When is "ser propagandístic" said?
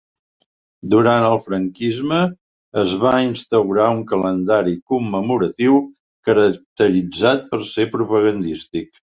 7.73-8.95